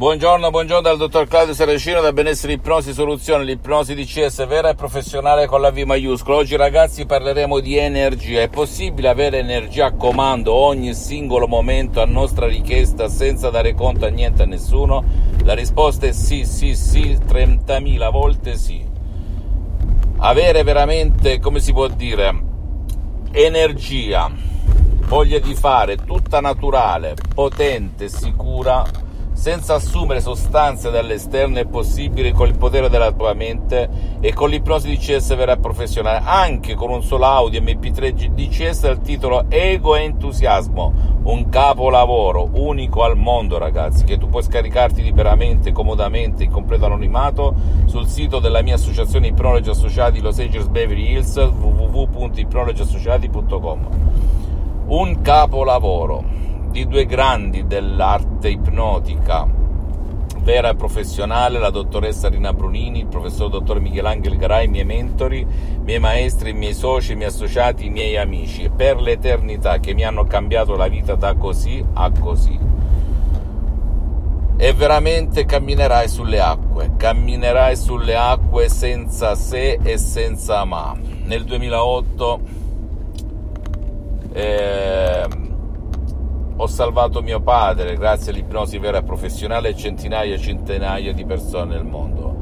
[0.00, 5.44] Buongiorno, buongiorno dal dottor Claudio Saracino da Benessere Ipnosi Soluzione, l'ipnosi DCS vera e professionale
[5.44, 6.38] con la V maiuscola.
[6.38, 8.40] Oggi ragazzi parleremo di energia.
[8.40, 14.06] È possibile avere energia a comando ogni singolo momento a nostra richiesta senza dare conto
[14.06, 15.04] a niente a nessuno?
[15.44, 18.82] La risposta è sì, sì, sì, 30.000 volte sì.
[20.16, 22.42] Avere veramente, come si può dire,
[23.32, 24.30] energia,
[25.08, 29.08] voglia di fare, tutta naturale, potente, sicura
[29.40, 33.88] senza assumere sostanze dall'esterno è possibile con il potere della tua mente
[34.20, 39.46] e con l'ipnosi DCS vera professionale, anche con un solo audio MP3 DCS dal titolo
[39.48, 46.44] Ego e Entusiasmo, un capolavoro unico al mondo ragazzi, che tu puoi scaricarti liberamente, comodamente,
[46.44, 47.54] in completo anonimato
[47.86, 53.88] sul sito della mia associazione Ipnologi Associati Los Angeles Beverly Hills www.ipnologiassociati.com
[54.88, 59.58] un capolavoro di due grandi dell'arte ipnotica
[60.42, 65.40] vera e professionale, la dottoressa Rina Brunini, il professor dottor Michelangelo Garai, i miei mentori,
[65.40, 65.46] i
[65.82, 70.02] miei maestri, i miei soci, i miei associati, i miei amici, per l'eternità che mi
[70.02, 72.58] hanno cambiato la vita da così a così.
[74.56, 80.94] E veramente camminerai sulle acque, camminerai sulle acque senza se e senza ma.
[81.24, 82.40] Nel 2008
[84.32, 85.49] eh,
[86.62, 91.86] ho salvato mio padre grazie all'ipnosi vera e professionale centinaia e centinaia di persone nel
[91.86, 92.36] mondo.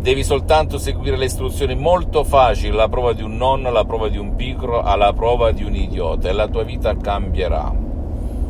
[0.00, 4.18] Devi soltanto seguire le istruzioni molto facili, alla prova di un nonno, alla prova di
[4.18, 7.72] un piccolo, alla prova di un idiota e la tua vita cambierà.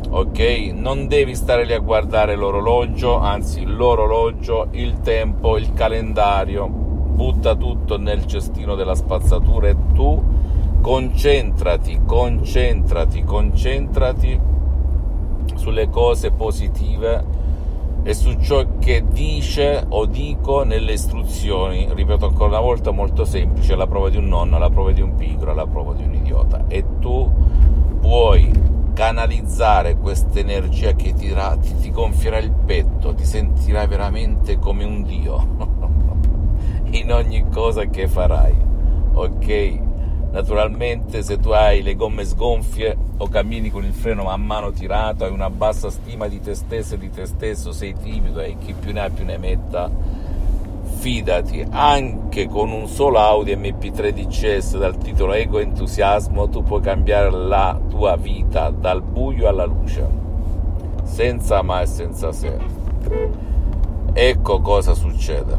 [0.09, 0.39] Ok?
[0.73, 7.99] Non devi stare lì a guardare l'orologio, anzi l'orologio, il tempo, il calendario, butta tutto
[7.99, 10.19] nel cestino della spazzatura e tu
[10.81, 14.53] concentrati, concentrati, concentrati
[15.55, 17.43] sulle cose positive
[18.03, 23.73] e su ciò che dice o dico nelle istruzioni, ripeto ancora una volta, molto semplice,
[23.73, 26.65] alla prova di un nonno, alla prova di un pigro, alla prova di un idiota.
[26.67, 27.27] E tu
[27.99, 28.51] puoi
[28.93, 35.01] canalizzare questa energia che ti, ti, ti gonfierà il petto, ti sentirai veramente come un
[35.01, 35.47] dio
[36.91, 38.55] in ogni cosa che farai,
[39.13, 39.79] ok?
[40.35, 45.23] Naturalmente se tu hai le gomme sgonfie o cammini con il freno a mano tirato,
[45.23, 48.73] hai una bassa stima di te stesso e di te stesso, sei timido e chi
[48.73, 49.89] più ne ha più ne metta,
[50.97, 57.31] fidati, anche con un solo Audi MP3 DCS dal titolo Ego Entusiasmo tu puoi cambiare
[57.31, 60.05] la tua vita dal buio alla luce,
[61.03, 62.57] senza ma e senza se.
[64.11, 65.57] Ecco cosa succede.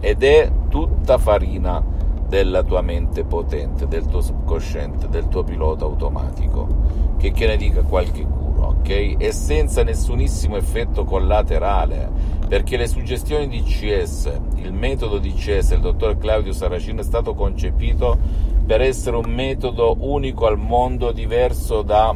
[0.00, 1.89] Ed è tutta farina
[2.30, 7.82] della tua mente potente, del tuo subconsciente, del tuo pilota automatico, che, che ne dica
[7.82, 9.16] qualche curo, ok?
[9.18, 12.08] E senza nessunissimo effetto collaterale,
[12.46, 17.34] perché le suggestioni di CS, il metodo di CS del dottor Claudio Saracino è stato
[17.34, 18.16] concepito
[18.64, 22.14] per essere un metodo unico al mondo, diverso da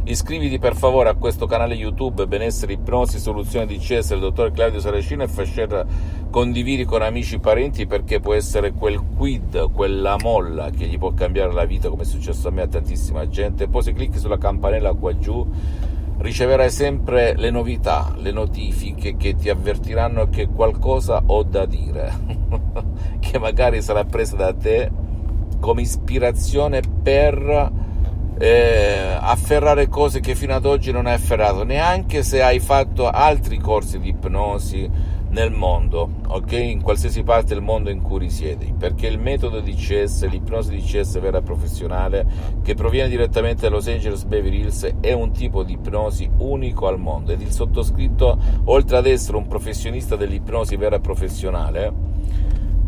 [0.04, 4.80] Iscriviti per favore a questo canale YouTube Benessere Ipnosi Soluzione di CS del dottor Claudio
[4.80, 5.86] Saracino e share,
[6.30, 11.12] condividi con amici e parenti perché può essere quel quid, quella molla che gli può
[11.12, 13.68] cambiare la vita come è successo a me e a tantissima gente.
[13.68, 15.46] Poi se clicchi sulla campanella qua giù
[16.16, 22.12] riceverai sempre le novità, le notifiche che ti avvertiranno che qualcosa ho da dire,
[23.20, 24.90] che magari sarà presa da te
[25.60, 27.79] come ispirazione per
[28.38, 33.58] eh, afferrare cose che fino ad oggi non hai afferrato, neanche se hai fatto altri
[33.58, 36.52] corsi di ipnosi nel mondo, ok?
[36.52, 40.82] In qualsiasi parte del mondo in cui risiedi, perché il metodo di CS, l'ipnosi di
[40.82, 42.26] CS vera professionale,
[42.62, 46.98] che proviene direttamente da Los Angeles Beverly Hills, è un tipo di ipnosi unico al
[46.98, 52.09] mondo ed il sottoscritto, oltre ad essere un professionista dell'ipnosi vera professionale,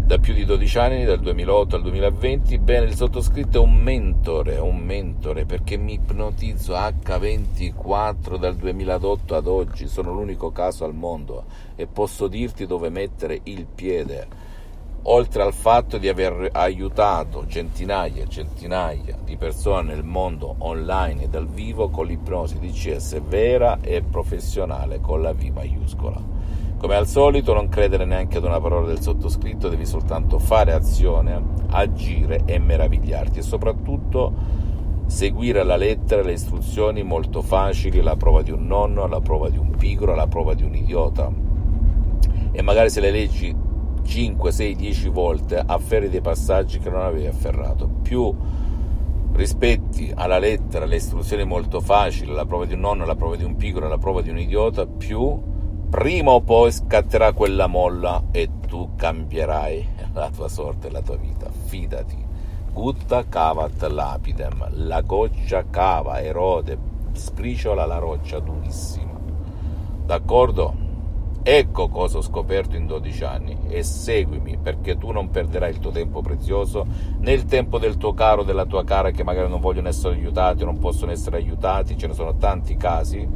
[0.04, 2.58] da più di 12 anni, dal 2008 al 2020.
[2.58, 9.46] Bene, il sottoscritto è un mentore, un mentore perché mi ipnotizzo H24 dal 2008 ad
[9.46, 11.44] oggi, sono l'unico caso al mondo
[11.76, 14.50] e posso dirti dove mettere il piede.
[15.04, 21.28] Oltre al fatto di aver aiutato centinaia e centinaia di persone nel mondo online e
[21.28, 26.41] dal vivo con l'ipnosi DCS vera e professionale con la V maiuscola.
[26.82, 31.40] Come al solito non credere neanche ad una parola del sottoscritto, devi soltanto fare azione,
[31.68, 34.32] agire e meravigliarti e soprattutto
[35.06, 39.58] seguire alla lettera le istruzioni molto facili, la prova di un nonno, la prova di
[39.58, 41.30] un pigro, la prova di un idiota.
[42.50, 43.54] E magari se le leggi
[44.02, 47.88] 5, 6, 10 volte afferri dei passaggi che non avevi afferrato.
[48.02, 48.34] Più
[49.34, 53.44] rispetti alla lettera le istruzioni molto facili, la prova di un nonno, la prova di
[53.44, 55.50] un pigro, la prova di un idiota, più
[55.92, 61.16] prima o poi scatterà quella molla e tu cambierai la tua sorte e la tua
[61.16, 61.50] vita.
[61.50, 62.16] Fidati.
[62.72, 66.78] Gutta cavat lapidem, la goccia cava, erode,
[67.12, 69.20] sbriciola la roccia durissima.
[70.06, 70.74] D'accordo?
[71.42, 75.90] Ecco cosa ho scoperto in 12 anni e seguimi perché tu non perderai il tuo
[75.90, 76.86] tempo prezioso
[77.18, 80.62] né il tempo del tuo caro della tua cara che magari non vogliono essere aiutati
[80.62, 83.28] o non possono essere aiutati, ce ne sono tanti casi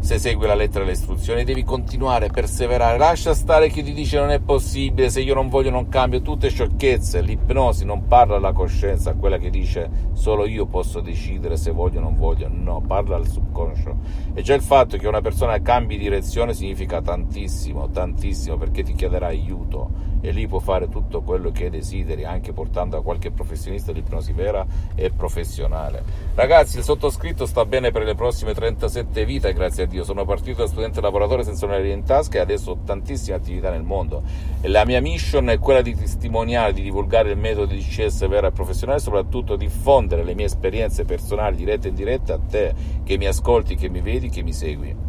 [0.00, 2.98] se segui la lettera e le istruzioni, devi continuare, a perseverare.
[2.98, 6.48] Lascia stare chi ti dice non è possibile, se io non voglio non cambio, tutte
[6.48, 7.20] sciocchezze.
[7.20, 12.02] L'ipnosi non parla alla coscienza, quella che dice solo io posso decidere se voglio o
[12.02, 12.48] non voglio.
[12.50, 13.96] No, parla al subconscio.
[14.34, 19.26] E già il fatto che una persona cambi direzione significa tantissimo, tantissimo, perché ti chiederà
[19.26, 24.00] aiuto e lì può fare tutto quello che desideri, anche portando a qualche professionista di
[24.00, 26.02] ipnosi vera e professionale.
[26.34, 29.97] Ragazzi, il sottoscritto sta bene per le prossime 37 vite, grazie a Dio.
[30.04, 33.70] Sono partito da studente lavoratore senza una linea in tasca e adesso ho tantissime attività
[33.70, 34.22] nel mondo.
[34.60, 38.48] E la mia mission è quella di testimoniare, di divulgare il metodo di CS vera
[38.48, 42.74] e professionale, soprattutto diffondere le mie esperienze personali dirette e indirette a te
[43.04, 45.08] che mi ascolti, che mi vedi, che mi segui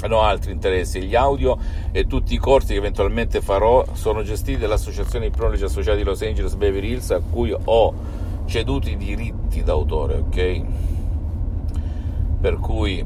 [0.00, 1.02] non ho altri interessi.
[1.02, 1.58] Gli audio
[1.90, 6.54] e tutti i corsi che eventualmente farò sono gestiti dall'associazione Ipnologi Associati di Los Angeles
[6.54, 7.94] Beverly Hills a cui ho
[8.44, 10.62] ceduto i diritti d'autore, ok?
[12.40, 13.04] Per cui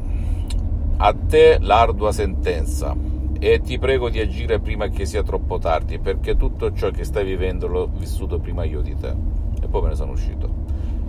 [1.05, 2.95] a te l'ardua sentenza.
[3.41, 7.25] E ti prego di agire prima che sia troppo tardi perché tutto ciò che stai
[7.25, 9.13] vivendo l'ho vissuto prima io di te.
[9.61, 10.61] E poi me ne sono uscito.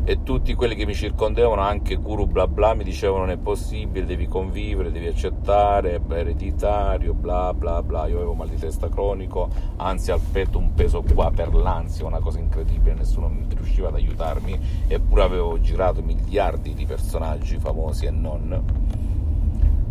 [0.04, 4.08] E tutti quelli che mi circondavano, anche guru bla bla, mi dicevano non è possibile,
[4.08, 8.08] devi convivere, devi accettare, è ereditario, bla bla bla.
[8.08, 12.20] Io avevo mal di testa cronico, anzi al petto un peso qua per l'ansia, una
[12.20, 19.02] cosa incredibile, nessuno riusciva ad aiutarmi, eppure avevo girato miliardi di personaggi famosi e non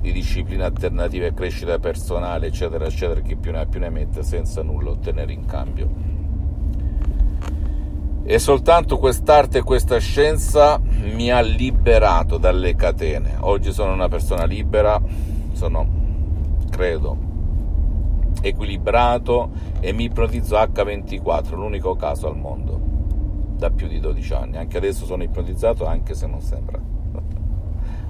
[0.03, 4.25] di discipline alternative e crescita personale, eccetera, eccetera, chi più ne ha più ne mette
[4.25, 5.89] senza nulla ottenere in cambio.
[8.25, 13.37] E soltanto quest'arte e questa scienza mi ha liberato dalle catene.
[13.41, 15.01] Oggi sono una persona libera,
[15.53, 15.87] sono,
[16.69, 17.17] credo,
[18.41, 22.81] equilibrato e mi ipnotizzo H24, l'unico caso al mondo,
[23.57, 24.57] da più di 12 anni.
[24.57, 26.92] Anche adesso sono ipnotizzato, anche se non sembra.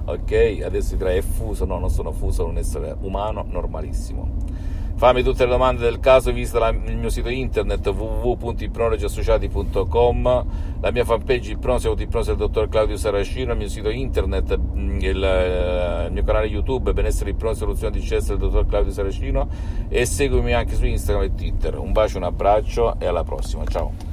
[0.05, 0.61] Ok?
[0.63, 4.63] Adesso direi è fuso, no, non sono fuso, un essere umano normalissimo
[4.95, 10.45] Fammi tutte le domande del caso, visita il mio sito internet www.ipnologiassociati.com,
[10.79, 16.05] la mia fanpage Ipnosi Autoipnosi del dottor Claudio Saracino, il mio sito internet, mm, il,
[16.07, 19.47] il mio canale YouTube Benessere Ipnosi Soluzione di CS del dottor Claudio Saracino
[19.89, 21.79] e seguimi anche su Instagram e Twitter.
[21.79, 23.65] Un bacio, un abbraccio e alla prossima.
[23.65, 24.12] Ciao.